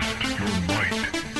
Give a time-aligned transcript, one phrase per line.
[0.00, 1.33] Test your might.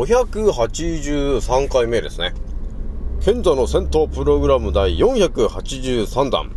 [0.00, 2.32] 583回目ですね。
[3.20, 6.50] 賢者の戦闘プログラム第483弾。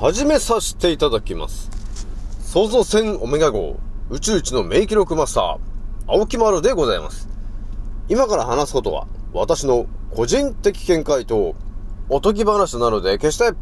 [0.00, 1.70] 始めさせていただきます。
[2.40, 3.78] 創造船オメガ号
[4.10, 5.58] 宇宙一の名記録マスター、
[6.08, 7.28] 青木丸でございます。
[8.08, 11.54] 今から話すことは、私の個人的見解と、
[12.08, 13.56] おとぎ話なので、決して、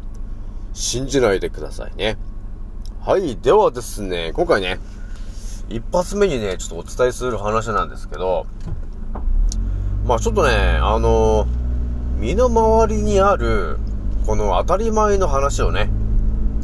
[0.73, 2.17] 信じないでくださいね。
[3.01, 3.37] はい。
[3.37, 4.79] ではですね、今回ね、
[5.69, 8.47] 一発目にね、ちょっとお伝えする話なんですけど、
[10.05, 11.47] まあちょっとね、あの
[12.19, 13.79] 身の回りにある、
[14.27, 15.89] この当たり前の話をね、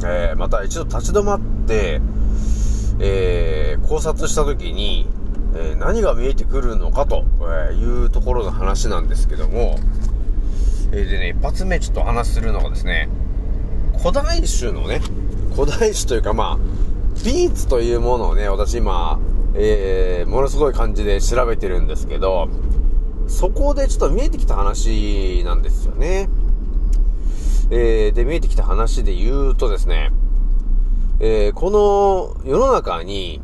[0.04, 2.00] えー、また一度立ち止まって、
[3.00, 5.08] えー、考察したときに、
[5.54, 7.24] えー何が見えてくるのかと
[7.72, 9.76] いうところの話なんですけども、
[10.92, 13.08] えでね、一発目ちょっと話するのがですね、
[13.98, 15.00] 古代種のね、
[15.54, 19.18] 古代種というかまあ、ビーツというものをね、私今、
[19.54, 22.48] え、ものすごい感じで調べてるんですけど、
[23.32, 26.28] そこでちょっと見えてきた話なんですよね。
[27.70, 30.12] えー、で、見えてきた話で言うとですね、
[31.18, 31.70] えー、こ
[32.44, 33.40] の世の中に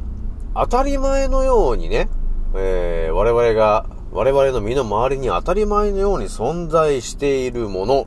[0.55, 2.11] 当たり前のようにね、
[2.55, 8.07] えー、我々が、我々の身の回りに当たり前のように存在しているものっ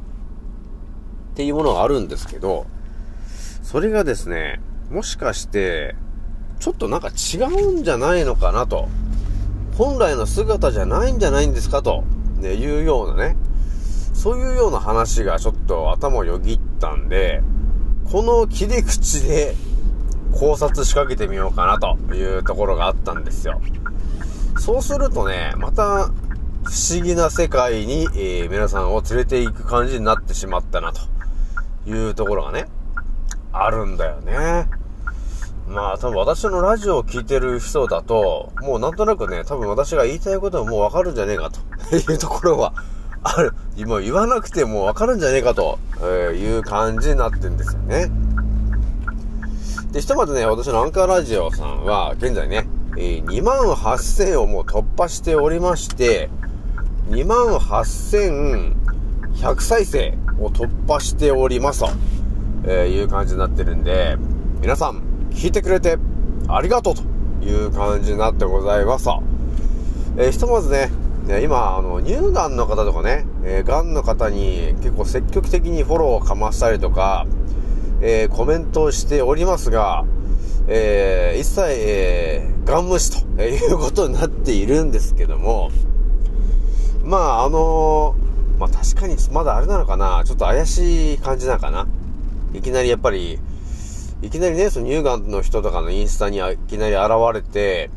[1.36, 2.68] ていうものがあるんですけど、
[3.64, 4.62] それがですね、
[4.92, 5.96] もしかして、
[6.60, 8.88] ちょっとなんか違うんじゃないのかなと。
[9.82, 12.04] 本来の姿じゃないんじゃないんですかと、
[12.38, 13.36] ね、いうようなね。
[14.14, 17.42] そういうような話がちょっと頭をよぎったんで、
[18.12, 19.56] この切り口で
[20.34, 23.60] 考察仕掛けてみようかなというところがあったんですよ。
[24.60, 26.12] そうするとね、また不
[26.94, 31.02] 思議な世界に、えー皆さんを連れて行く感じになってしまったなと
[31.90, 32.68] いうところがね、
[33.52, 34.68] あるんだよね。
[35.72, 41.60] まあ多分私のラジオを聞いてる人だと、もうなんとなくね、多分私が言いたいことはもうわかるんじゃねえかと
[41.96, 42.74] いうところは
[43.24, 43.54] ある。
[43.78, 45.80] 今言わなくてもわかるんじゃねえかと
[46.34, 48.12] いう感じになってんですよね。
[49.94, 56.30] で、ひとまずね、私のアンカーラジオさんは、現在ね、2万8000をもう突破しておりまして、
[57.10, 61.90] 2万8100再生を突破しておりますと、
[62.66, 64.18] えいう感じになってるんで、
[64.62, 65.02] 皆さん、
[65.32, 65.98] 聞いてくれて
[66.48, 67.04] ありがとうと
[67.46, 69.24] いう感じになってございますと。
[70.18, 70.92] えーひとまずね、
[71.28, 77.26] ね今、あの、乳がんの方とかね、えー、がんの方に結構積極的にフォローをかましたりとか、
[78.02, 80.06] えーコメントをしておりますが、
[80.68, 85.72] えー一切、えーガン無視ということになっているんですけども、
[87.04, 91.88] まあ、あのーまあ確かにまだあれなのかな、ちょっと怪しい感じなのかな。
[92.54, 93.40] いきなりやっぱり、
[94.22, 97.90] いきなりね、その乳がんの人とかのインスタにいきなり現れて、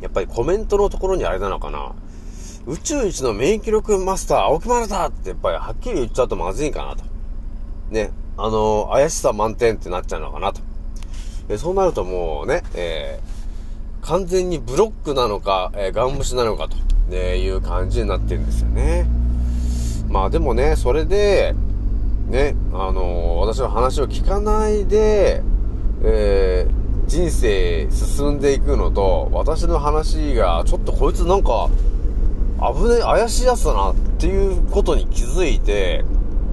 [0.00, 1.92] やっぱりコメントのところにあれなのかな。
[2.66, 7.04] 宇宙一の免疫力マスター、青木丸だってやっぱりはっきり言っちゃうとまずいかなと。
[7.90, 10.60] ね、あの、怪しさ満点ってなっちゃうのかなと。
[11.48, 13.38] えそうなるともうね、えー
[14.00, 16.76] 完全にブロックなのか、えーガン無視なのかと、
[17.10, 19.06] ね、いう感じになってるんですよね。
[20.08, 21.54] まあでもね、それで、
[22.28, 25.42] ね、あの私の話を聞かないで、
[26.02, 26.78] えー
[27.08, 31.70] 人生進んでいくのと、私の話が、ちょっとこいつなんか、
[32.60, 36.04] 危ねえ、怪しいやつだなっていうことに気づいて、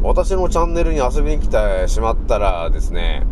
[0.02, 3.28] 私のチャンネルに遊びに来てしまったらですね、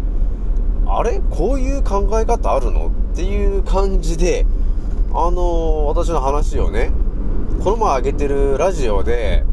[0.86, 1.22] あれ？
[1.30, 2.92] こういう考え方あるの？
[3.14, 4.46] っていう感じで、
[5.14, 6.92] あの私の話をね、
[7.64, 9.46] この前上げてるラジオで、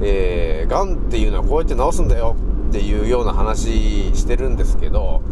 [0.00, 2.36] えー、癌っていうのはこうやって治すんだよ
[2.68, 5.22] っていうような話してるんですけど、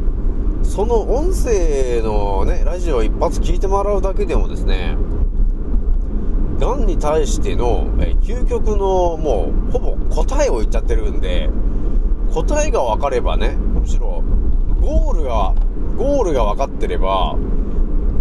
[0.63, 4.97] その音声のね、ラジオ一発聞いてもらうだけでもですね、
[6.59, 11.51] 癌に対しての、え究極のもうほぼ答えを言っちゃってるんで、
[12.33, 14.23] 答えが分かればね、むしろ
[14.81, 15.55] ゴールが、
[15.97, 17.37] ゴールが分かってれば、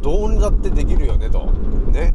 [0.01, 1.51] どうにだってできるよねと。
[1.92, 2.13] ね。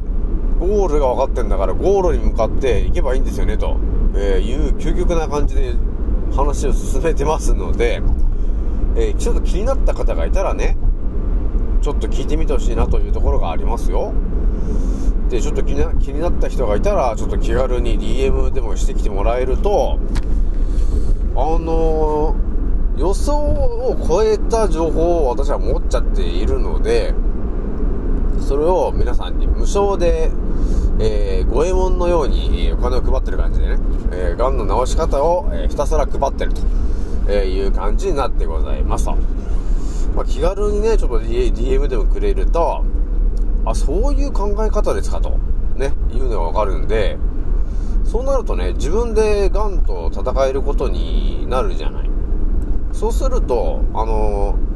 [0.59, 3.77] ゴールが分かってんだからゴールに向かって行けばいいんですよねと、
[4.15, 5.73] えーいう究極な感じで
[6.35, 8.01] 話を進めてますので、
[8.95, 10.77] えーちょっと気になった方がいたらね、
[11.81, 14.13] ちょっと聞いてみてほしいなというところがありますよ。
[15.29, 19.97] で、ちょっと気になった人がいたら、ちょっと気軽に DM でもしてきてもらえると、
[21.35, 22.51] あのー
[22.97, 27.15] 予想を超えた情報を私は持っちゃっているので、
[28.39, 30.29] それを皆さんに無償で、
[31.03, 33.77] え、五右衛門のようにお金を配ってる感じでね、
[34.11, 36.61] えー、癌の治し方を、えーひたすら配ってると、
[37.27, 39.17] えーいう感じになってございますと。
[40.15, 42.83] まあ、気軽にね、ちょっと DM でもくれると、
[43.65, 45.39] あ、そういう考え方ですかと、
[45.75, 47.17] ね、いうのがわかるんで、
[48.03, 52.09] そうなるとね、自分で癌と戦えることになるじゃない。
[52.91, 54.71] そうすると、あのー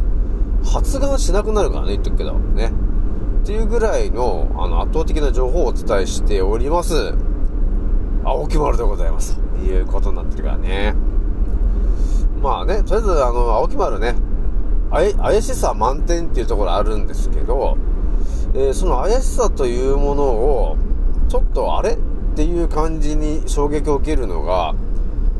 [0.65, 2.71] 発がんしなくなるからね、言っとくけど、ね。
[3.45, 7.13] っていうぐらいの、あの、圧倒的な情報をお伝えしております。
[8.23, 9.37] 青木丸でございます。
[9.37, 10.95] ということになってるからね。
[12.41, 14.15] まあね、とりあえず、あの、青木丸ね、
[14.89, 17.77] あ怪しさ満点っていうところあるんですけど、
[18.55, 20.77] えーその怪しさというものを、
[21.29, 21.97] ちょっとあれっ
[22.35, 24.73] ていう感じに衝撃を受けるのが、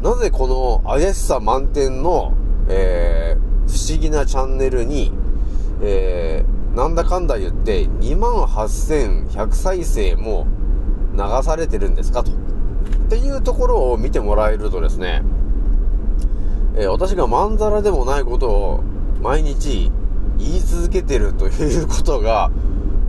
[0.04, 0.48] なぜこ
[0.86, 2.34] の怪しさ満点の、
[2.70, 5.12] えー不思議なチャンネルに、
[5.82, 10.46] えーなんだかんだ言って28,100再生も
[11.14, 12.32] 流されてるんですかと。
[12.32, 12.36] っ
[13.10, 15.24] ていうところを見てもらえるとですね、
[16.76, 18.84] えー私がまんざらでもないことを
[19.22, 19.92] 毎日
[20.38, 22.52] 言い続けてるということが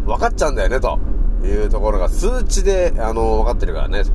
[0.06, 0.98] 分かっちゃうんだよね、と
[1.44, 4.10] いうところが数値で、あの、分かってるからね、と。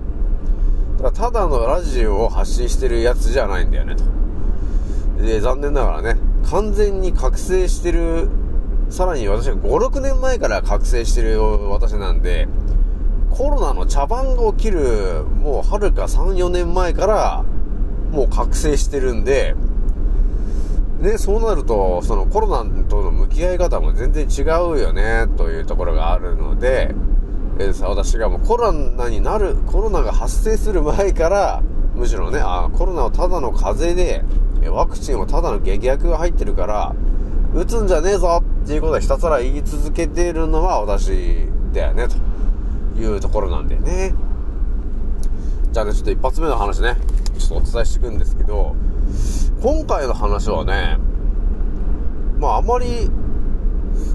[1.04, 4.04] だからただのラジオを発信してるやつじゃないんだよね、と。
[5.22, 6.18] で、残念ながらね、
[6.50, 8.30] 完全に覚醒してる、
[8.92, 12.50] さらに私が5、6年前から覚醒してる私なんで、
[13.30, 17.46] コロナの茶番が起きる、もうはるか3、4年前から、
[18.12, 19.56] もう覚醒してるんで、
[21.00, 26.94] ね、そうなると、そのコロナとの向き合い方も全然違うよね、というところがあるので、
[27.60, 31.64] えさ私がもうコロナになる、コロナが発生する前から、
[31.96, 33.96] むしろね、あコロナはただの風邪
[34.62, 36.94] で、ワクチンはただの劇薬が入ってるから、
[37.54, 42.08] 打つんじゃねえぞていうことをひたすら言い続けているのは私だよね、
[42.96, 44.14] というところなんでね。
[45.72, 46.98] じゃあね、ちょっと一発目の話ね、
[47.38, 48.76] ちょっとお伝えしていくんですけど、
[49.62, 50.98] 今回の話はね、
[52.38, 53.10] まああまり、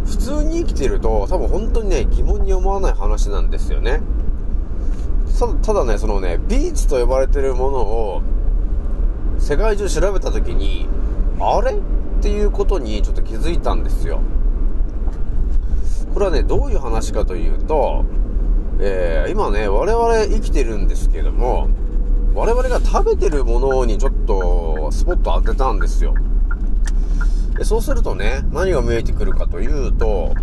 [0.04, 4.00] 普通に生きてると、多分本当にね、疑問に思わない話なんですよね。
[5.38, 8.22] ただただね、そのね、ビーチと呼ばれてるものを、
[9.38, 10.88] 世界中調べた時に、
[11.38, 11.76] あれ？
[12.18, 14.20] っていうことにちょっと気づいたんですよ。
[16.12, 18.04] これはね、どういう話かというと、
[18.80, 21.68] えー今ね、我々生きてるんですけども、
[22.35, 26.14] 我々が食べてるものにちょっとスポット当てたんですよ。
[27.56, 30.35] でそうするとね、何が見えてくるかというと、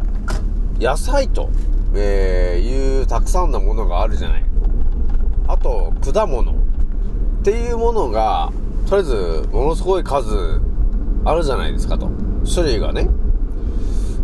[0.79, 1.49] 野菜と、
[1.95, 4.45] えーいうたくさんのものがあるじゃない。
[5.47, 6.55] あと、果物っ
[7.43, 8.51] ていうものが、
[8.87, 10.61] とりあえず、ものすごい数
[11.25, 12.09] あるじゃないですかと。
[12.51, 13.09] 種類がね。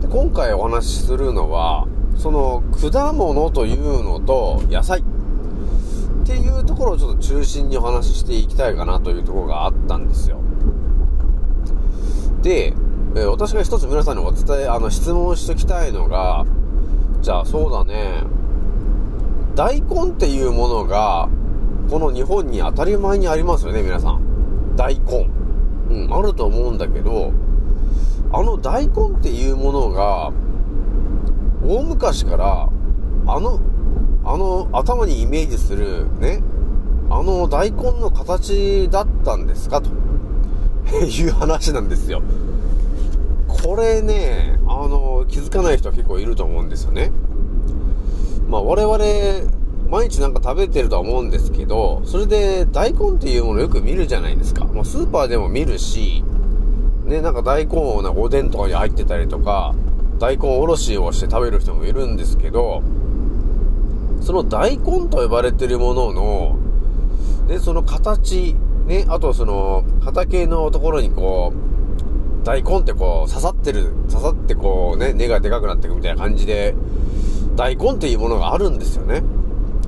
[0.01, 1.88] で今回お話しするのは、
[2.18, 5.03] その果物というのと野菜っ
[6.25, 10.39] ていうところをちょっと中心にお話ししていきたいかなというところがあったんですよ。
[12.41, 12.74] で、
[13.15, 16.46] えー私が一つ皆さんにお伝え、あの、質問しておきたいのが、
[17.22, 18.24] じゃあそうだね、
[19.56, 21.27] 大根っていうものが、
[21.89, 24.75] この日本に当たり前にありますよね、皆さん。
[24.75, 25.38] 大根。
[25.89, 27.34] うん、あると思うんだけど、
[28.31, 30.31] あの大根っていうものが、
[31.65, 32.69] 大昔から、
[33.27, 33.60] あの、
[34.24, 36.41] あの頭にイメージするね、
[37.10, 39.89] あの大根の形だったんですかと
[41.05, 42.22] いう話なんですよ。
[43.48, 47.12] これね、あの、気づかない人は結構いると思うんですよね。
[48.48, 49.59] まあ我々、
[49.89, 54.65] 毎日なんか食べてるとは思うんですけど、それで大根っていうものよく見るじゃないですか。
[54.65, 56.24] まあスーパーでも見るし、
[57.05, 59.74] ね、なんか大根をなんかおでんとかに入ってたりとか、
[60.19, 62.84] 大根おろしをして食べる人もいるんですけど、
[64.22, 66.60] その大根と呼ばれてるものの、
[67.48, 68.55] で、その形、
[68.86, 71.51] ね、あとその、畑のところにこ
[72.43, 76.75] う、大根ってこう、刺さってる、刺さってこうね、根がでかくなっていくみたいな感じで、
[77.55, 79.24] 大根っていうものがあるんですよね。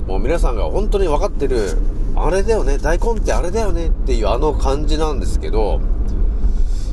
[0.06, 1.78] もう皆さんが本当に分かってる、
[2.16, 5.80] あれだよね、大根ってあれだよねっていうあの感じなんですけど、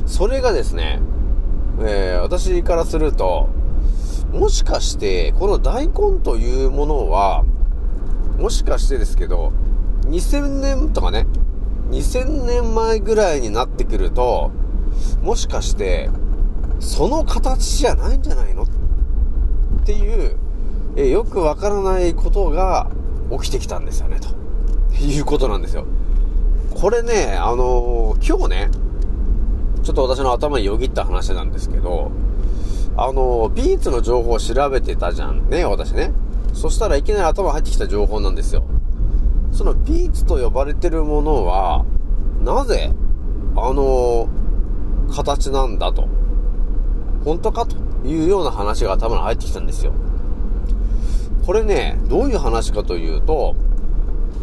[0.06, 1.00] それがですね、
[1.80, 3.48] えー、私からすると、
[4.32, 7.44] もしかして、この大根というものは、
[8.38, 9.52] もしかしてですけど、
[10.06, 11.26] 2000年とかね、
[11.90, 14.52] 2000年前ぐらいになってくると、
[15.22, 16.10] もしかして、
[16.78, 18.66] その形じゃないんじゃないのっ
[19.84, 20.36] ていう、
[20.96, 22.90] えよくわからないことが
[23.30, 24.28] 起きてきたんですよね、と
[24.96, 25.86] いうことなんですよ。
[26.74, 28.70] これね、あのー、今日ね、
[29.82, 32.10] ちょっと私の頭によぎった話なんですけど、
[32.96, 36.12] あの、ビーツの情報を調べてたじゃんね、私ね。
[36.52, 38.64] そしたらいきなり頭入ってきた情報なんですよ。
[39.52, 41.84] そのビーツと呼ばれてるものは、
[42.42, 42.92] なぜ、
[43.56, 44.28] あの、
[45.10, 46.08] 形なんだと。
[47.24, 49.92] 本当かというような話が頭に入ってきたんですよ。
[51.46, 53.54] これね、どういう話かというと、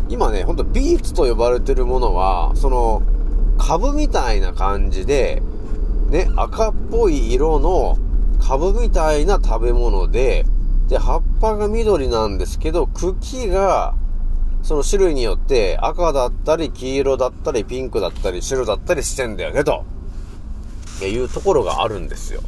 [0.09, 3.03] 今ね、ほんとビーツと呼ばれてるものは、その、
[3.57, 5.41] 株みたいな感じで、
[6.09, 7.97] ね、赤っぽい色の
[8.39, 10.45] 株みたいな食べ物で、
[10.87, 13.93] で、葉っぱが緑なんですけど、茎が、
[14.63, 19.85] その種類によって赤だったり黄色だったりピンクだったり白だったりしてんだよね、と
[21.01, 22.41] いうところがあるんですよ。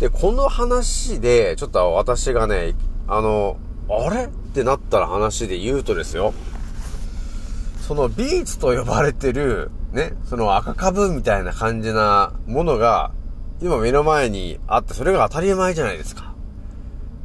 [0.00, 2.74] で、この話で、ちょっと私がね、
[3.14, 3.58] あの、
[3.90, 4.24] あれ？
[4.24, 6.32] ってなったら話で言うとですよ。
[7.86, 13.12] そのビーツと呼ばれてる、ね、その赤株みたいな感じなものが、
[13.60, 16.34] 今目の前にあって、それが当たり前じゃないですか。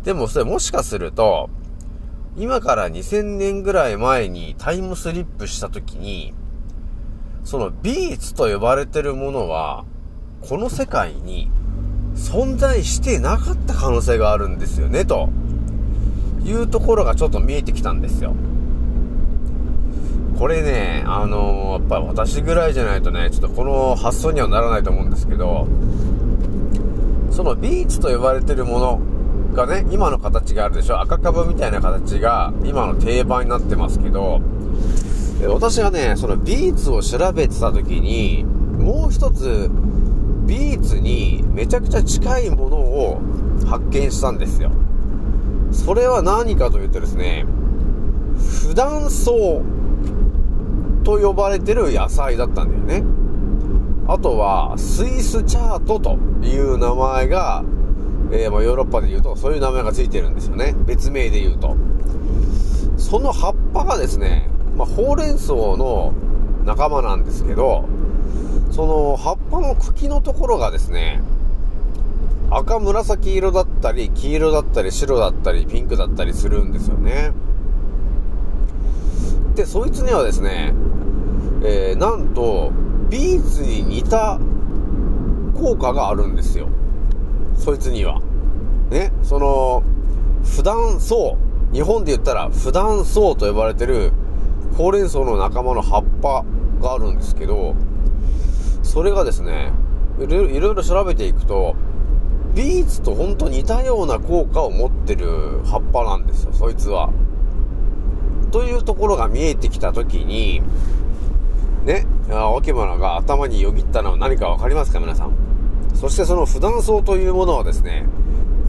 [0.04, 1.50] でもそれもしかすると、
[2.36, 6.34] 今から2000年ぐらい前にタイムスリップした時に、
[7.46, 9.86] そのビーツと呼ばれてるものは、
[10.42, 11.50] この世界に
[12.14, 15.30] 存在してなかった可能性があるんですよね、と
[16.48, 18.34] いうところがちょっと見えてきたんですよ。
[20.40, 25.68] これね、あのー、やっぱ私ぐらいじゃないとね、ちょっとこの発想にはならないと思うんですけど、
[27.32, 29.00] そのビーツと呼ばれてるもの
[29.56, 31.02] がね、今の形があるでしょ？
[31.02, 34.40] 赤株みたいな形が今の定番になってますけど、
[35.48, 39.70] 私がね、そのビーツを調べてた時に、もう一つ、
[40.46, 43.20] ビーツにめちゃくちゃ近いものを
[43.68, 44.72] 発見したんですよ。
[45.72, 47.46] それは何かというとですね、
[48.68, 49.32] 普段草
[51.04, 53.04] と呼ばれてる野菜だったんだよね。
[54.08, 57.64] あとは、スイスチャートという名前が、
[58.32, 60.76] えー、まヨーロッパで言うと、そういう名前がついてるんですよね。
[60.86, 61.76] 別名で言うと。
[62.98, 66.14] その葉っぱがですね、まあ、ほうれん草の
[66.66, 67.86] 仲間なんですけど、
[68.72, 71.22] その葉っぱの茎のところがですね、
[72.50, 77.34] 赤紫色だったり、黄色だったり、白だったり、ピンクだったりするんですよね。
[79.56, 80.74] で、そいつにはですね、
[81.64, 82.72] えー、なんと、
[83.10, 84.40] ビーツに似た
[85.56, 86.70] 効果があるんですよ。
[87.56, 88.22] そいつには。
[88.92, 89.84] ね、その、
[90.44, 91.16] 普段草、
[91.74, 94.14] 日本で言ったら普段草と呼ばれてる
[94.78, 96.46] ほうれん草の仲間の葉っぱ
[96.82, 97.76] があるんですけど、
[98.84, 99.74] それがですね、
[100.20, 101.76] いろいろ調べていくと、
[102.58, 107.12] ビーツとほんと似たような効果を持ってる葉っぱなんですよ、そいつは。
[108.50, 110.64] というところが見えてきたときに、
[111.86, 112.08] ね、
[112.56, 115.34] 沖村が頭によぎったのは何かわかりますか皆さん。
[115.94, 118.08] そしてその普段草というものはですね、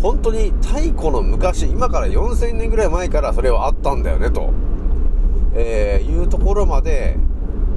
[0.02, 4.52] 本当に太古の昔、今から4000年ぐらい前からそれはあったんだよね、と、
[5.54, 7.16] えー、いうところまで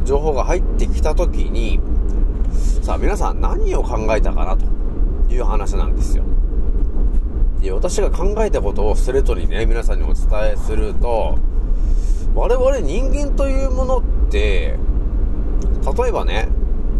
[0.03, 1.79] 情報が入ってきたときに、
[2.81, 4.65] さあ皆さん何を考えたかなと
[5.31, 6.23] いう話なんですよ。
[7.61, 11.37] で、私が考えたことをストレートにね、皆さんにお伝えすると、
[12.33, 14.77] 我々人間というものって、
[15.97, 16.49] 例えばね、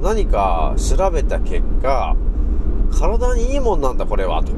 [0.02, 2.16] 何か調べた結果、
[2.92, 4.52] 体にいいもんなんだこれは、と。
[4.52, 4.56] っ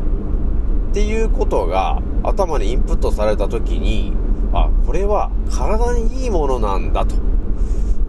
[0.93, 4.13] ていうことが頭にインプットされた時に、
[4.53, 7.15] あ、これは体にいいものなんだと。
[7.15, 7.19] っ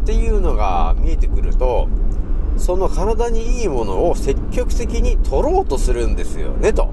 [0.06, 1.88] ていうのが見えてくると、
[2.56, 6.90] その体にいいものを積極的に取ろうとするんですよね、と。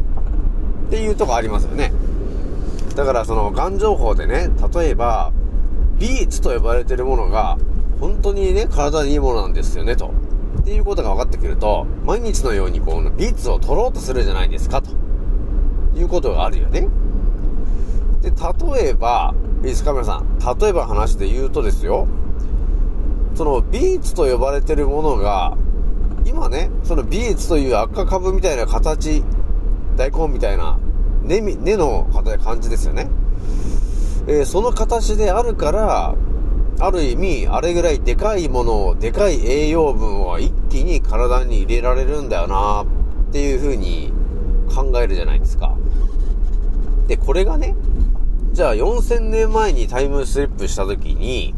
[0.88, 1.94] っていうとこありますよね。
[2.96, 5.32] だからその、がん情報でね、例えば、
[6.00, 7.58] ビーツと呼ばれてるものが、
[8.00, 10.12] 本当にね、体にいいものなんですよね、と。
[10.60, 14.92] っていうことが分かってくると、毎日のようにこのビーツを取ろうとするじゃないですか、と
[15.96, 16.88] いうことがあるよね。
[18.22, 20.60] で、例えば、いいですか、皆さん。
[20.60, 22.08] 例えば話で言うとですよ、
[23.36, 25.58] そのビーツと呼ばれてるものが、
[26.26, 29.24] 今ね、そのビーツという赤株みたいな形、
[29.98, 30.78] 大根みたいな
[31.24, 32.08] 根、根の
[32.44, 33.10] 感じですよね。
[34.28, 36.16] えー、その形であるから、
[36.80, 42.84] ある意味、あれぐらいでかいものを、でかい栄養分を一気に体に入れられるんだよな
[43.30, 44.12] っていう風に
[44.74, 45.76] 考えるじゃないですか。
[47.08, 47.76] で、これがね、
[48.54, 51.54] じゃあ4000年前にタイムスリップした時に、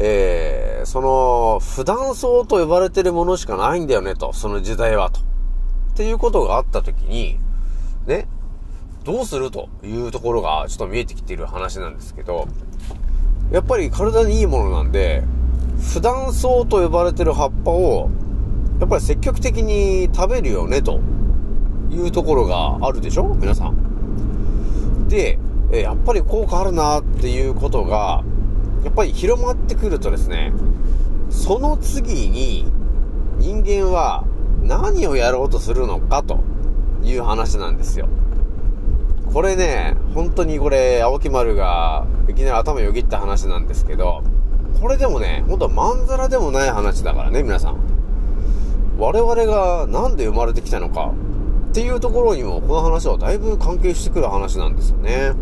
[0.00, 5.20] えー、その、普段層と呼ばれてるものしかないんだよねと、その時代はと。
[5.20, 5.22] っ
[5.96, 7.38] ていうことがあった時に、
[8.06, 8.28] ね、
[9.04, 12.46] どうするというところがちょっと見えてきている話なんですけど、
[13.50, 15.24] やっぱり体にいいものなんで、
[15.92, 18.08] 普段層と呼ばれてる葉っぱを、
[18.78, 21.00] やっぱり積極的に食べるよね、と
[21.90, 23.34] いうところがあるでしょ？
[23.34, 25.08] 皆さん。
[25.08, 25.40] で、
[25.72, 28.22] やっぱり効果あるなっていうことが、
[28.84, 30.52] やっぱり広まってくるとですね、
[31.30, 32.64] その次に
[33.38, 34.24] 人間は
[34.62, 36.40] 何をやろうとするのかと
[37.02, 38.08] いう話なんですよ。
[39.32, 44.22] これね、本当にこれ、青木丸がいきなり頭よぎった話なんですけど、
[44.80, 47.76] これでもね、本当まんざらでもない話だからね、皆さん。
[48.98, 51.12] 我々がなんで生まれてきたのか
[51.70, 55.32] っていうところにもこの話はだいぶ関係してくる話なんですよね。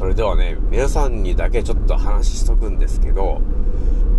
[0.00, 3.42] それではね、皆さんにだけちょっと話しとくんですけど、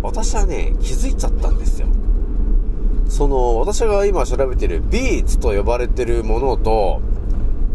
[0.00, 1.88] 私はね、気づいちゃったんですよ。
[3.08, 7.00] その、私が今調べてるビーツと呼ばれてるものと、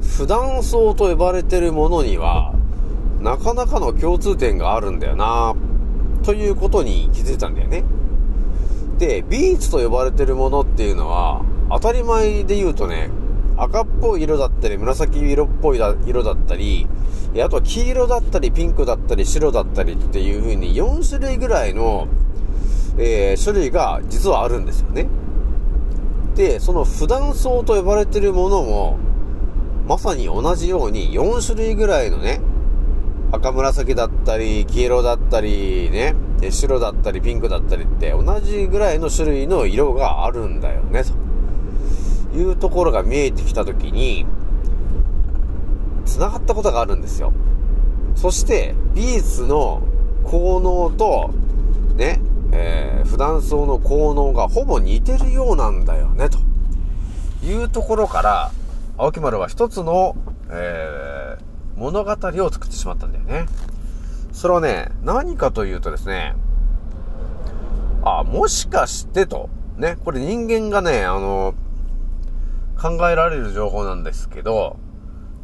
[0.02, 2.54] 普段層と呼ばれてるものには、
[3.20, 5.54] なかなかの共通点があるんだよな
[6.24, 7.84] ということに気づいたんだよね。
[9.00, 13.10] で、ビーツと呼ばれてるものっていうのは、当たり前で言うとね、
[13.58, 16.88] 赤っぽい色だったり、紫色っぽい色だったり、
[17.38, 22.08] であとは黄色だったり、ピンクだったり、白だったりっていう風に4種類ぐらいの、
[22.98, 25.08] えー、種類が実はあるんですよね。
[26.34, 28.98] で、その普段層と呼ばれてるものも、
[29.88, 32.42] まさに同じように4種類ぐらいのね、
[33.32, 36.16] 赤紫だったり、黄色だったり、ね、
[36.50, 41.04] 白だったり、ピンクだったりって同じぐらいの種類の色があるんだよね、
[42.32, 44.26] というところが見えてきたときに、
[46.18, 47.32] 繋がったことがあるんですよ。
[48.16, 49.84] そして、ビーツの
[50.24, 51.30] 効能と、
[51.96, 52.20] ね、
[52.52, 56.40] えー、普段層の効能がほぼ似てるようなんだよね、と
[57.46, 58.52] いうところから、
[58.98, 60.16] 青木丸は一つの、
[60.50, 63.46] えー、物語を作ってしまったんだよね。
[64.32, 66.36] それはね、何かというとですね、
[68.04, 71.54] あ、もしかしてと、ね、これ人間がね、あの、
[72.82, 74.78] 考えられる情報なんですけど、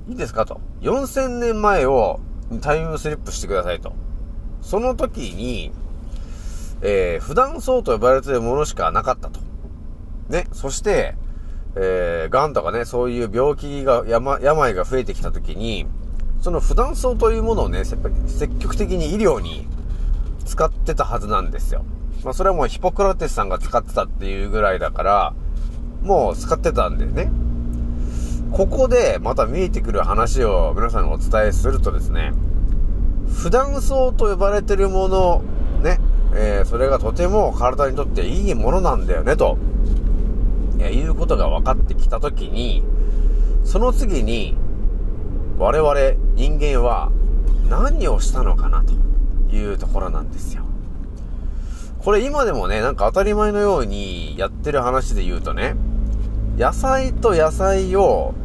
[0.07, 0.59] いいですかと。
[0.81, 2.19] 4000年前を
[2.61, 3.93] タイムスリップしてくださいと。
[4.61, 5.71] その時に、
[6.81, 9.39] えー、普段層と呼ばれてるものしかなかったと。
[10.29, 11.15] ね、そして、
[11.75, 15.87] えー、癌とかね、そういう病気が、病病が増えてきた時に、
[16.41, 19.67] その普段層というものをね、積極的に医療に
[20.45, 21.85] 使ってたはずなんですよ。
[22.23, 25.33] まあ、それはもうヒポクラテスさんが使ってたっていうぐらいだから、
[26.01, 27.31] もう使ってたんでね。
[28.53, 32.33] ここでまた見えてくる話を皆さんにお伝えするとですね、
[33.27, 35.41] 普段層と呼ばれてるもの、
[35.81, 35.99] ね、
[36.35, 39.57] えー、それがとても体にとっていいものなんだよね、と、
[40.79, 42.83] え、いうことが分かってきたときに、
[43.63, 44.55] その次に、
[45.57, 45.95] 我々
[46.35, 47.11] 人間は
[47.67, 48.93] 何をしたのかなと
[49.55, 50.63] いうところなんですよ。
[51.97, 55.75] これ今でもね、なんか当たり前のようにやってる話で言うとね、
[56.55, 58.35] 野菜と野菜を、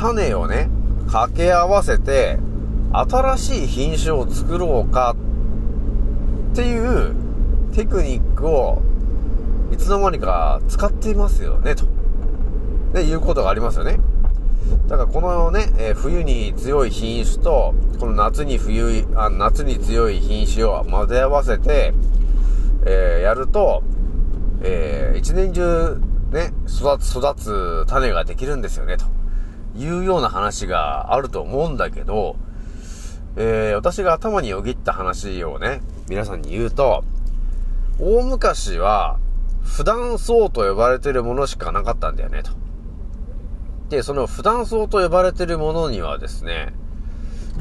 [0.00, 0.70] 種をね、
[1.06, 2.38] 掛け合わせて、
[2.92, 5.14] 新しい品種を作ろうか
[6.52, 7.14] っていう
[7.74, 8.80] テクニックを
[9.70, 11.84] いつの間にか使っていますよね、と。
[12.94, 14.00] で、いうことがありますよね。
[14.88, 21.92] だからこのね、えー、冬に強い品種と、この夏に冬、あ夏に強い品種を混ぜ合わせて、
[22.86, 23.82] えー、やると、
[24.62, 26.00] えー、一年中
[26.32, 29.19] ね、育つ、育つ種ができるんですよね、と
[29.80, 32.36] いうような話があると思うんだけど、
[33.36, 37.04] えー、私が頭によぎった話をね、皆さんに言うと、
[37.98, 39.18] 大昔は、
[39.62, 42.50] 普段層と呼ばれてるものしかなかったんだよね、と。
[43.88, 46.74] で、その普段層と呼ばれてるものにはですね、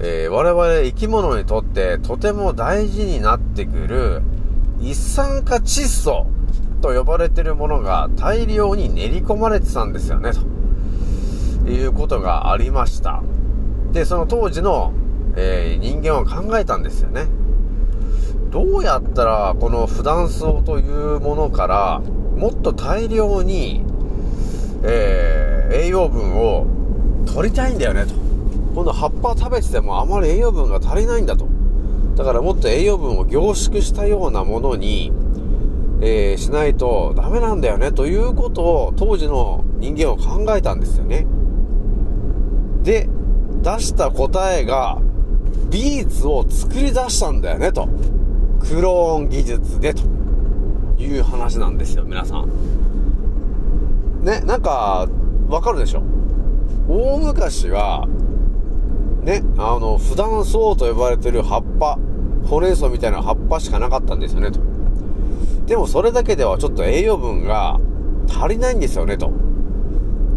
[0.02, 4.22] えー、我々生き物にとってとても大事になってくる
[4.80, 6.26] 一酸化窒素
[6.82, 10.40] と呼ばれてるものが大量に練り込まれてたんですよね、と
[11.72, 13.22] いうことがありました。
[13.92, 14.94] で、その当時の、
[15.36, 17.28] えー、人間は考えたんですよね。
[18.52, 22.02] どうやったらこの普段草というものから
[22.36, 23.84] もっと大量に、
[24.84, 26.66] えー、栄養分を
[27.28, 28.14] 取りたいんだよねと。
[28.74, 31.48] この葉っぱ食べててもあまり栄養分が足りないんだと。
[32.16, 35.12] だからもっと栄養分を凝縮したようなものに、
[36.02, 41.28] えー、しないとダメなんだよねということを当時の人間は考えたんですよね。
[42.84, 43.10] で、
[43.62, 45.00] 出した答えが
[45.70, 47.88] ビーツを作り出したんだよねと。
[48.60, 50.02] クローン技術でと
[50.98, 52.50] いう話なんですよ、皆さん。
[54.24, 55.08] ね、なんか、
[55.48, 56.04] わかるでしょ？
[56.88, 58.08] 大昔は、
[59.24, 61.98] ね、あの、普段草と呼ばれてる葉っぱ、
[62.48, 64.60] ほうれん草みたいな葉っぱしかなかったんですよね、と。
[65.68, 67.80] でもそれだけではちょっと栄養分が
[68.28, 69.32] 足りないんですよね、と。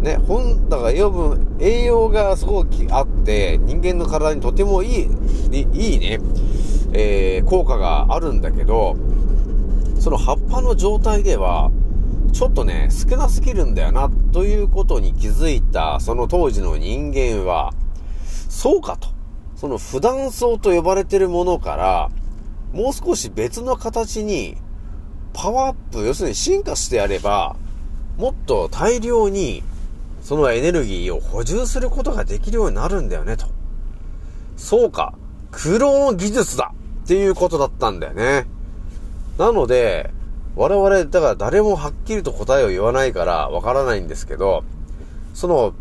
[0.03, 5.09] ね、本、だから養分、栄養がすごくあって、人間の体にとてもいい、
[5.51, 6.19] いいね、
[6.91, 8.97] えー、効果があるんだけど、
[9.99, 11.71] その葉っぱの状態では、
[12.33, 17.71] ちょっとね、少なすぎるんだよな、ということに気づいた、その当時の人間は、
[18.49, 19.07] そうかと。
[19.55, 22.11] その普段草と呼ばれてるものから、
[22.73, 24.57] もう少し別の形に、
[25.31, 27.55] パワーアップ、要するに進化してやれば、
[28.17, 29.63] もっと大量に、
[30.23, 33.45] そのエネルギーを補充することができるようになるんだよね、と。
[34.55, 35.13] そうか。
[35.51, 38.47] クローン技術だっていうことだったんだよね。
[39.37, 40.11] なので、
[40.55, 44.63] 我々、だから誰もはっきりと答えを言わないからわからないんですけど、
[45.33, 45.73] その、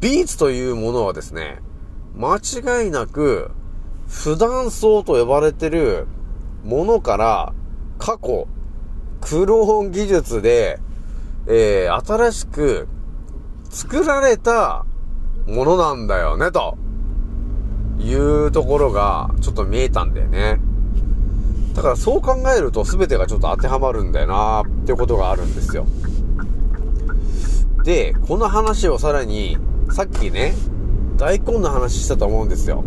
[0.00, 1.62] ビーツというものはですね、
[2.16, 3.50] 間違いなく、
[4.08, 6.06] 普段層と呼ばれてる
[6.64, 7.54] ものから
[7.98, 8.46] 過去、
[9.22, 10.80] クローン技術で、
[11.46, 12.88] えー、新しく
[13.76, 14.86] 作られた
[15.46, 16.78] ものなんだよね、と
[17.98, 20.58] いうところがちょっと見えたんだよね。
[21.74, 25.84] だからそう考えると全てがちょっと当てはまるんだよなっていうことがあるんですよ。
[27.84, 29.58] で、この話をさらに、
[29.90, 30.54] さっきね、
[31.18, 32.82] 大根の話したと思うんですよ。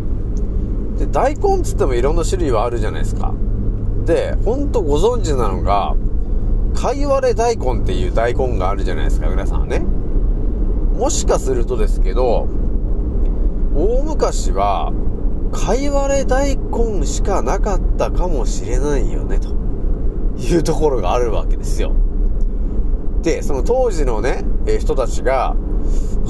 [0.98, 3.32] で、大根つってもいろんな種類はあるじゃないですか。
[4.06, 5.96] で、ほんとご存知なのが、
[6.74, 9.86] かいわれ大根っていう大根があるじゃないですか、皆さんね。
[11.00, 12.50] もしかするとですけど、
[13.74, 14.92] 大昔は、
[15.54, 19.56] かいわれ大根しかなかったかもしれないよね、と
[20.38, 21.96] いうところがあるわけですよ。
[23.22, 25.56] で、その当時のね、え人たちが、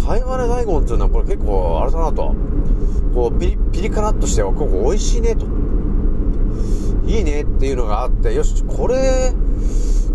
[0.06, 2.36] かいわれ大根っていうのはこれ結構あれだなと。
[3.16, 5.48] こう、ピリ、ピリ辛っとして、ここ美味しいね、と。
[7.08, 9.34] いいねっていうのがあって、よし、これ、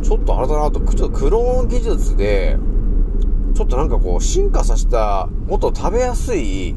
[0.00, 2.56] ちょっとあれだなと、ちょっとクローン技術で、
[3.54, 6.74] ちょっとなんかこう、進化させた、もっと食べやすい、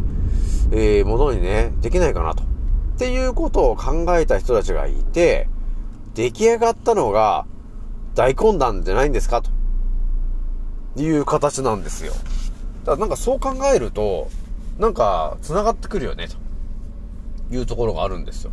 [0.71, 2.43] えー、ものにね、できないかなと。
[2.43, 2.45] っ
[2.99, 5.49] ていうことを考えた人たちがいて、
[6.13, 7.45] 出来上がったのが
[8.15, 9.51] 大根なんじゃないんですかと
[10.99, 12.13] いう形なんですよ。
[12.13, 14.29] だからなんかそう考えると、
[14.79, 18.51] なんか繋がってくるよね、というところがあるんですよ。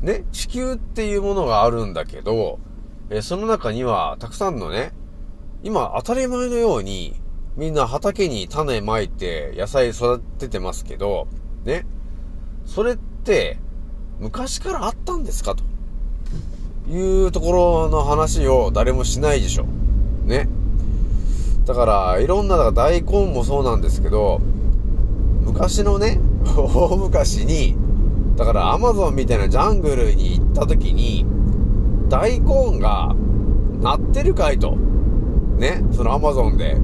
[0.00, 2.58] ね、地球っていうものがあるんだけど、
[3.10, 4.92] えその中にはたくさんのね、
[5.62, 7.20] 今当たり前のように
[7.56, 11.28] みんな畑に種まいて野菜育ててますけど、
[11.64, 11.86] ね。
[12.66, 13.58] それって、
[14.18, 15.54] 昔からあったんですか？
[15.54, 15.62] と
[16.90, 19.66] いうところの話を誰もしないでしょ。
[20.24, 20.48] ね。
[21.64, 24.40] だから、いろんな、だか大根もそうなんですけど、
[25.44, 26.20] 昔のね、
[26.56, 27.76] 大昔に、
[28.36, 31.24] だからアマゾンみたいなジャングルに行った時に、
[32.08, 33.14] 大根が、
[33.80, 34.76] 鳴ってるかいと。
[35.58, 36.76] ね、そのアマゾンで。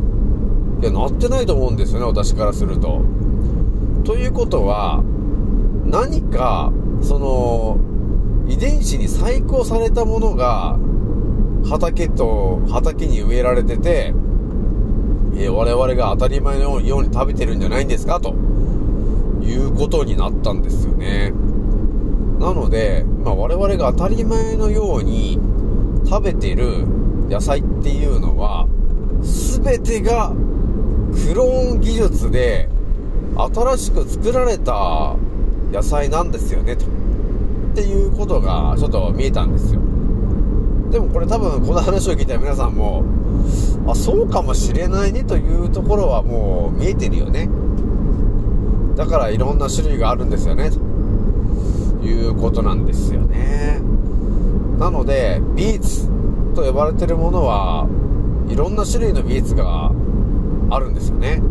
[0.80, 3.02] いや、鳴ってないと思うんですよね、私からすると。
[4.04, 5.02] ということは、
[5.86, 7.78] 何か、その、
[8.48, 10.78] 遺伝子に細工されたものが、
[11.68, 14.14] 畑と、畑に植えられてて、
[15.34, 18.18] えー、我々が当たり前のように食べてるんじゃないんですか？
[18.18, 18.34] と
[19.42, 21.32] いうことになったんですよね。
[22.40, 25.38] なので、まあ、我々が当たり前のように
[26.06, 26.86] 食べてる
[27.28, 28.66] 野菜っていうのは、
[29.22, 30.32] 全てが
[31.12, 32.68] クローン技術で
[33.36, 35.16] 新しく作られた
[35.72, 36.84] 野菜なんですよね、と。
[36.84, 36.88] っ
[37.74, 39.80] ていうことがちょっと見えたんですよ。
[40.90, 43.04] でもこれ多分この話を聞いた皆さんも、
[43.86, 47.48] あ、そうかもしれないねというところはもう見えてるよね。
[48.96, 53.80] だからいろんな種類があるんですよね、ということなんですよね。
[54.78, 56.08] なので、ビーツ
[56.54, 57.86] と呼ばれてるものは、
[58.48, 59.89] いろんな種類のビーツが
[60.70, 61.42] あるんですよね。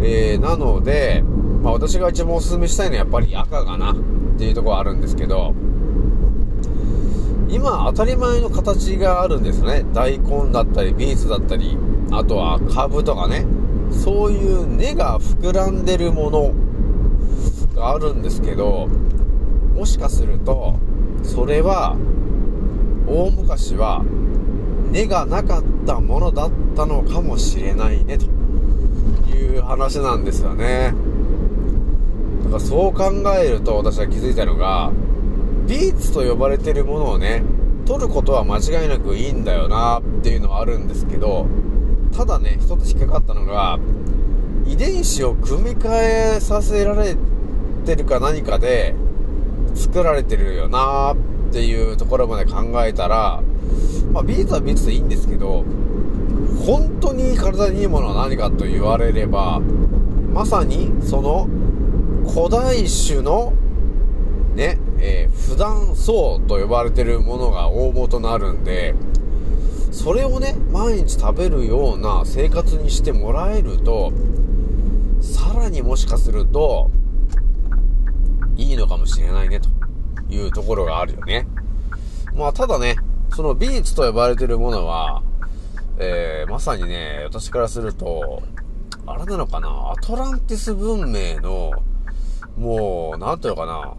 [0.00, 1.22] えー、なので、
[1.62, 3.96] まあ私が一番おすすめしたいのはやっぱり赤かなっ
[4.38, 5.54] ていうところはあるんですけど、
[7.48, 9.84] 今当たり前の形があるんですね。
[9.92, 11.78] 大根だったり、ビーツだったり、
[12.10, 13.46] あとは株とかね。
[13.90, 16.52] そういう根が膨らんでるもの
[17.74, 18.88] があるんですけど、
[19.74, 20.74] もしかすると、
[21.22, 21.96] それは、
[23.06, 24.04] 大昔は
[24.90, 28.26] 根がなかったものだったのかもしれないね、と
[29.34, 30.94] いう話なんですよね。
[32.44, 34.92] だからそう考えると私は気づいたのが、
[35.66, 37.42] ビーツと呼ばれてるものをね、
[37.86, 41.46] 取ることは間違いなくいいんだよなっていうのはあるんですけど、
[42.16, 43.78] ただね、一つ引っかかったのが、
[44.66, 47.16] 遺伝子を組み換えさせられ
[47.84, 48.94] てるか何かで
[49.74, 51.16] 作られてるよなっ
[51.52, 53.42] ていうところまで考えたら、
[54.12, 55.64] まあ、ビーツはビーツでいいんですけど、
[56.64, 59.60] 本当に体にいいものは何かと言われれば、
[60.32, 61.48] まさにその
[62.28, 63.52] 古代種の
[64.54, 68.94] ね、えー、普段層と呼ばれてるものが大元となるんで、
[69.92, 74.12] それをね、毎日食べるような生活にしてもらえると、
[75.20, 76.90] さらにもしかすると、
[78.56, 79.68] いいのかもしれないね、と
[80.28, 81.46] いうところがあるよね。
[82.34, 82.96] まあ、ただね、
[83.34, 85.22] そのビーツと呼ばれてるものは、
[85.98, 88.42] えー、まさにね、私からすると、
[89.06, 91.72] あれなのかな、アトランティス文明の、
[92.58, 93.94] もう、なんていうかな、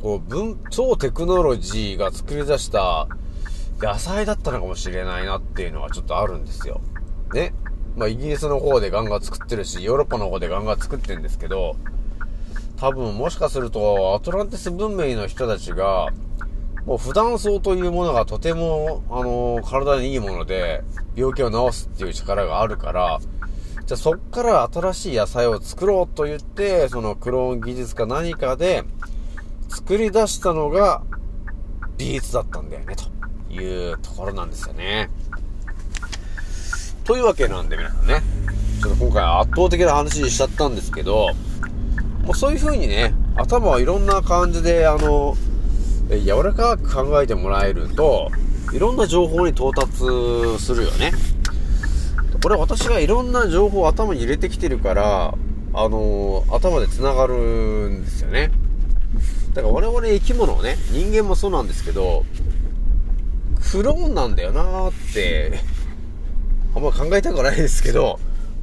[0.00, 3.08] こう、文、超テクノロジーが作り出した
[3.80, 6.80] 野菜だったのかもしれないなっていうのはちょっとあるんですよ。
[7.32, 7.54] ね。
[7.96, 11.76] まあ、イギリスの方でガンガン作ってるし、ヨーロッパの方でガンガン作ってるんですけど、
[12.76, 16.08] 多分もしかすると、アトランティス文明の人たちが、
[16.86, 20.84] もう普段草というものがとても、あのー、体にいいもので、
[21.16, 23.20] 病気を治すっていう力があるから、
[23.86, 28.84] じゃあそっから新しい野菜を作ろうと言って、そのクローン技術か何かで
[29.68, 31.02] 作り出したのが
[31.96, 35.08] ビーツだったんだよね、というところなんですよね。
[37.04, 38.22] というわけなんで皆さんね、
[38.82, 41.28] ちょっと今回圧倒的な話にしちゃったんですけど、
[42.24, 45.36] もうそういう風にね、頭はいろんな感じで、あの、
[46.10, 48.30] 柔らかく考えてもらえると、
[48.72, 49.98] いろんな情報に到達
[50.58, 51.12] するよね。
[52.42, 55.34] これ私がいろんな情報を頭に入れてきてるから、
[55.72, 58.50] あのー、頭で繋がるんですよね。
[59.54, 62.24] だから我々生き物をね、人間もそうなんですけど、
[63.72, 65.58] クローンなんだよなーって、
[66.74, 68.18] あんま考えたくないですけど、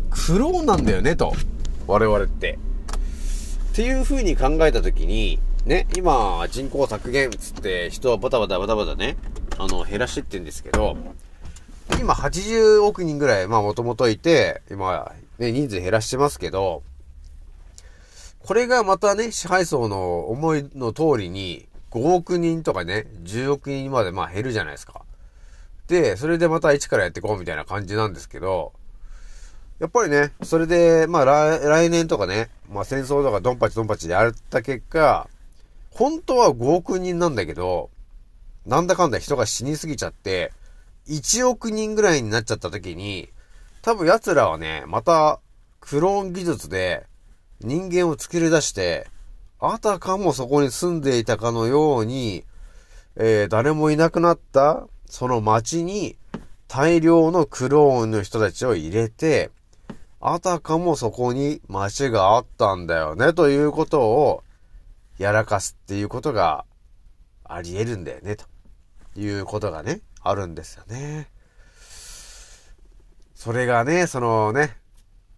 [0.10, 1.34] クローンなんだよねと。
[1.88, 2.60] 我々って。
[3.72, 9.16] っていう風に考えたときに、ね、今、人口削減つって人はバタバタバタバタね、
[9.60, 10.98] あの、減らしてってんですけど、
[12.00, 16.82] 今80億人ぐらい、まあもともといて、今、ね、人数減らしてますけど、
[18.40, 25.04] これがまたね、支配層の思いの通りに、5億人とかね、10億人までまあ減るじゃないですか。
[25.88, 28.74] で、それでまた一からやっていこうみたいな感じなんですけど、
[29.78, 35.28] やっぱりね、それで、まあ来来年とかね、まあ戦争とかドンパチドンパチでやった結果、
[35.92, 37.90] 本当は5億人なんだけど、
[38.66, 40.52] なんだかんだ人が死にすぎちゃって、
[41.08, 43.30] 1億人ぐらいになっちゃった時に、
[43.82, 45.40] 多分奴らはね、また、
[45.80, 47.08] クローン技術で
[47.60, 49.08] 人間を作り出して、
[49.60, 52.46] あたかもそこに住んでいたかのように、
[53.16, 56.18] えー、誰もいなくなったその街に
[56.68, 59.52] 大量のクローンの人たちを入れて、
[60.22, 64.44] あたかもそこに街があったんだよね、ということを
[65.22, 66.66] やらかすっていうことが
[67.44, 68.46] あり得るんだよね、と
[69.16, 71.30] いうことがね、あるんですよね。
[73.36, 74.76] それがね、そのね、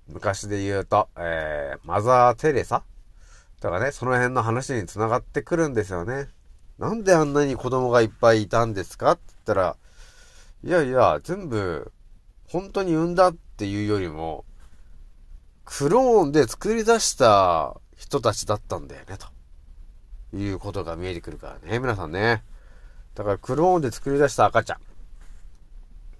[0.07, 2.83] 昔で言うと、えー、マザー・テレサ
[3.59, 6.29] とかね、その辺の話に繋がってくるんですよね。
[6.77, 9.11] なんであんなに子供がいっぱいいたんですか？
[9.11, 9.77] って言ったら、
[10.63, 11.91] いやいや、全部、
[12.47, 14.45] 本当に産んだっていうよりも、
[15.65, 19.27] クローンで作り出した人たちだったんだよね、と
[20.33, 22.43] いうことが見えてくるからね、皆さんね。
[23.15, 24.77] だからクローンで作り出した赤ちゃん。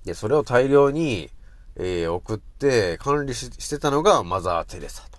[0.06, 1.30] で、それを大量に、
[1.76, 5.18] えー、送って管理してたのがマザー・テレサと、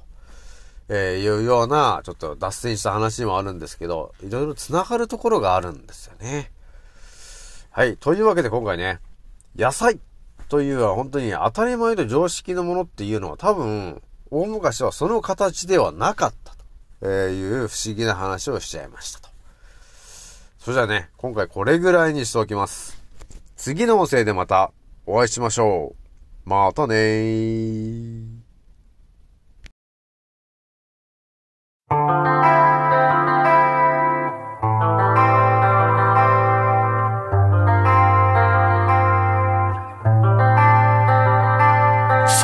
[0.88, 6.52] えー、いうような、ちょっと脱線した話もあるんですけど、いろいろ繋がるところがあるんですよね。
[7.70, 7.96] はい。
[7.96, 9.00] というわけで今回ね、
[9.56, 9.98] 野菜
[10.48, 16.63] というのは本当に当たり前と常識のものっていうのは多分、大昔はその形ではなかったと
[17.04, 19.28] えいう不思議な話をしちゃいましたと。
[20.58, 22.98] それじゃあね、今回これぐらいにしておきます。
[23.56, 24.72] 次の音声でまた
[25.06, 25.94] お会いしましょ
[26.46, 26.48] う。
[26.48, 28.44] またねー。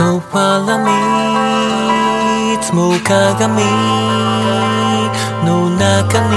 [0.00, 0.80] So follow
[2.54, 4.09] いつも鏡
[5.44, 6.36] の中に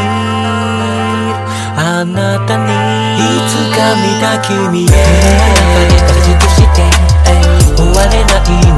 [1.76, 2.72] あなたに
[3.18, 4.88] いつか見た君へ。
[4.88, 6.80] 中で形として
[7.76, 8.34] 終われな
[8.70, 8.73] い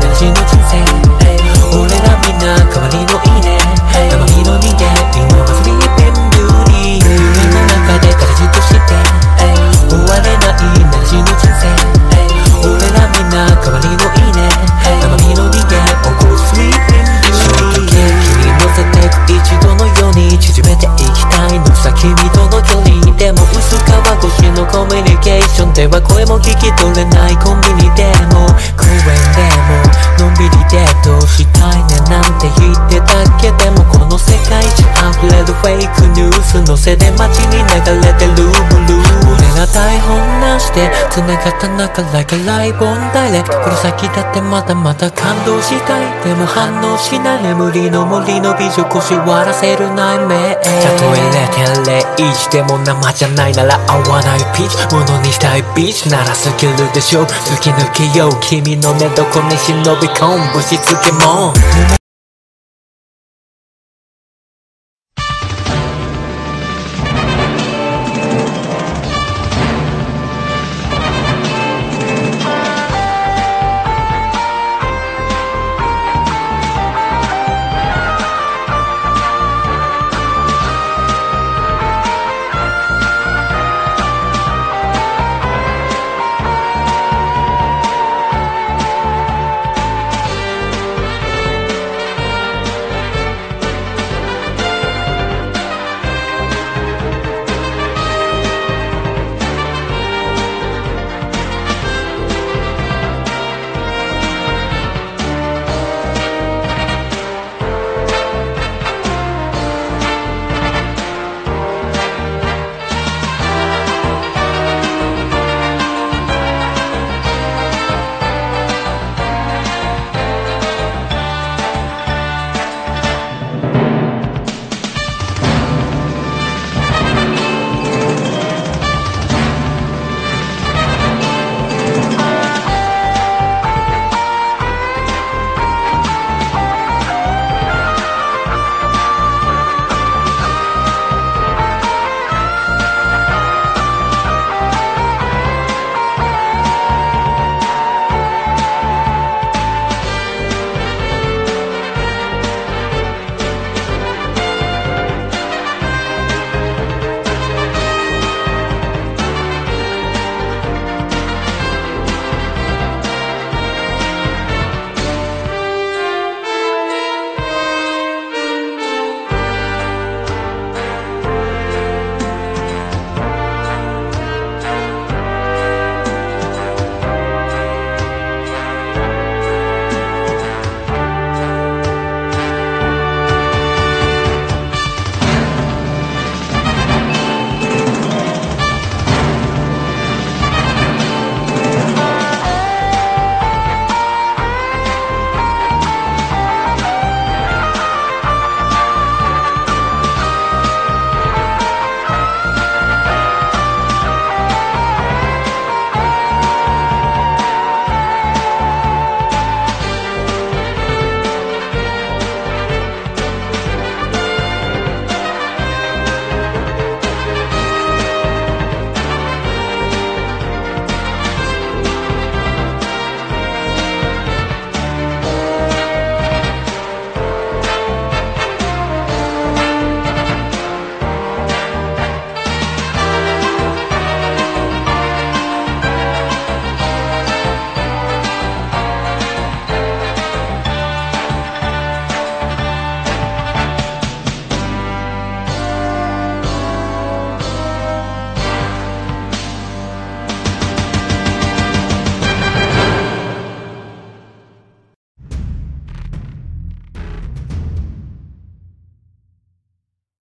[40.76, 46.24] しで繋がった中 like a live on direct この先だってまだまだ感動したい。
[46.24, 47.44] でも反応しない。
[47.44, 54.94] 眠りの森の美女腰割らせる内面たとえ0.01でも生じゃないなら合わないピーチ。
[54.94, 56.10] ものにしたいビーチ。
[56.10, 57.24] ならスキルでしょ。
[57.24, 58.32] 突き抜けよう。
[58.42, 60.54] 君の寝床に忍び込む。
[60.54, 61.54] ぶしつけも。